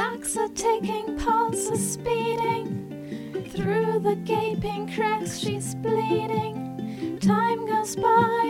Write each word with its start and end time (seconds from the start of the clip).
Clocks 0.00 0.34
are 0.38 0.48
taking 0.48 1.14
pulses 1.18 1.92
speeding. 1.92 3.44
Through 3.50 3.98
the 3.98 4.14
gaping 4.24 4.90
cracks, 4.94 5.38
she's 5.38 5.74
bleeding. 5.74 7.18
Time 7.20 7.66
goes 7.66 7.96
by 7.96 8.49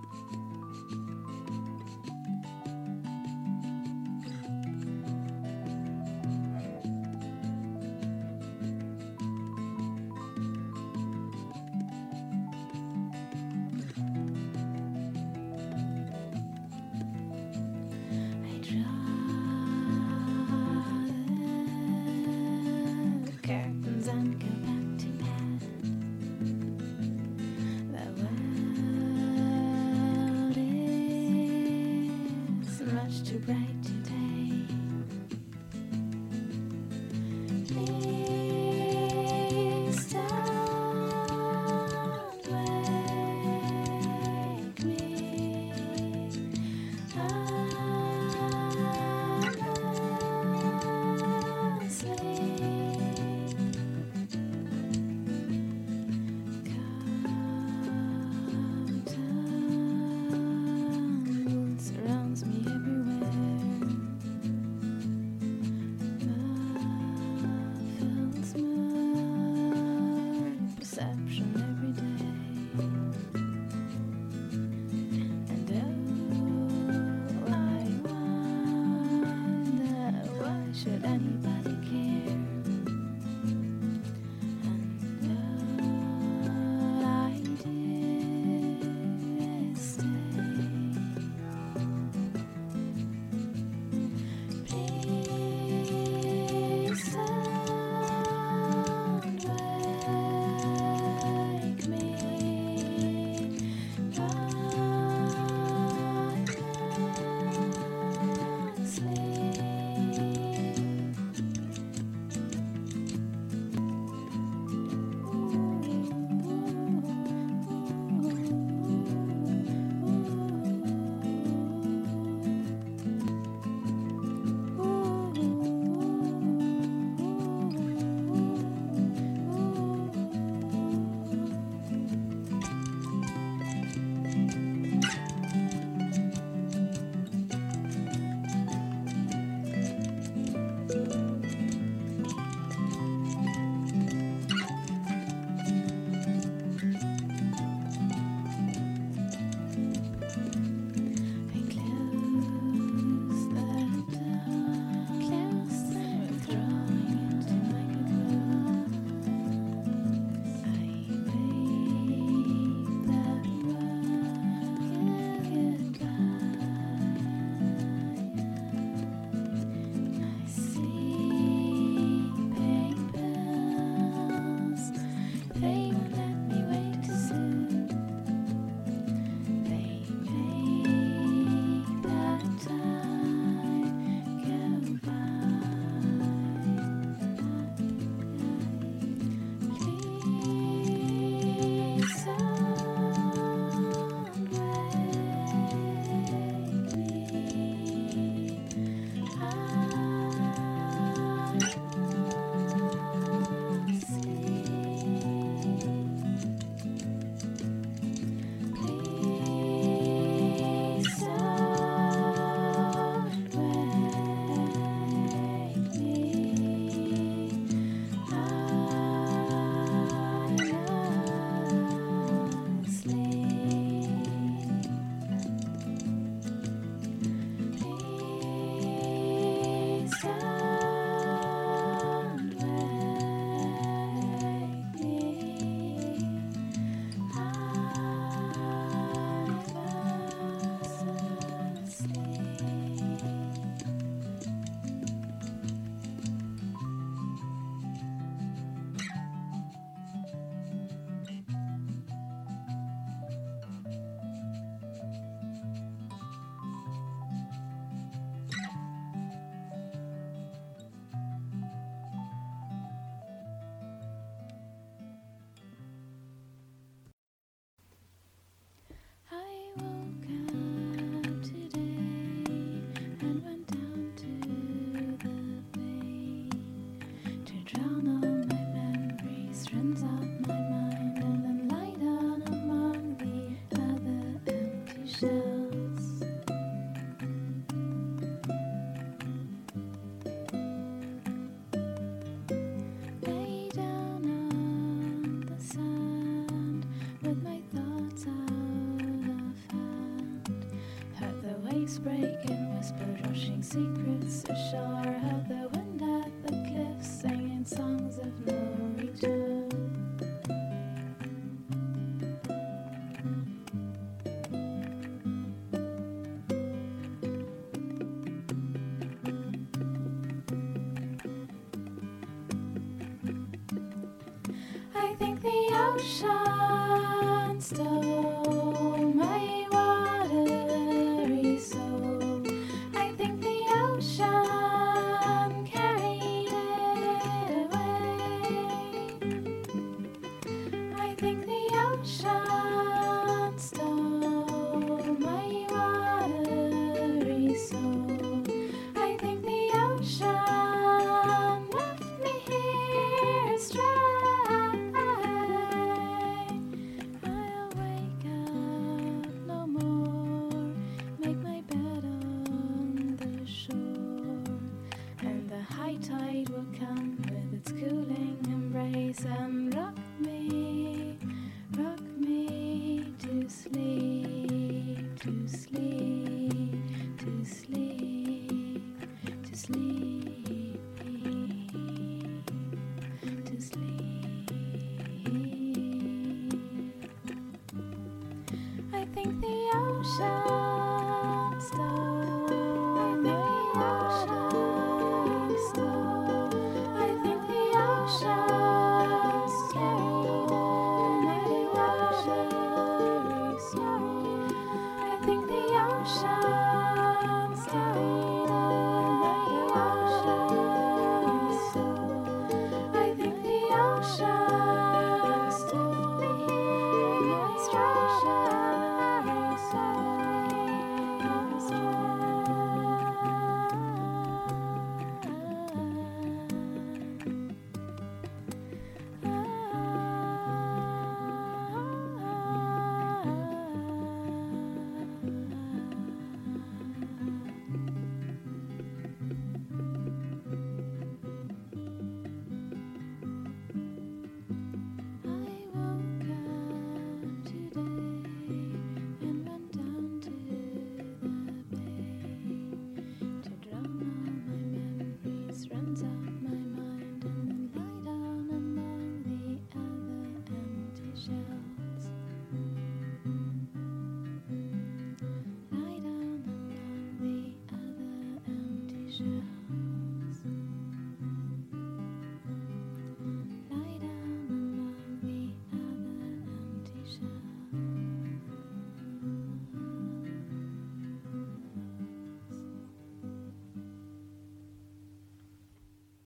breaking, 302.51 302.77
whispers 302.77 303.21
rushing 303.27 303.63
secrets 303.63 304.43
ashore. 304.49 305.03
Heard 305.03 305.47
the 305.47 305.69
wind 305.73 306.01
at 306.01 306.43
the 306.43 306.51
cliffs 306.69 307.21
singing 307.21 307.65
songs 307.65 308.17
of 308.17 308.45
no 308.45 308.53
return. 308.97 309.50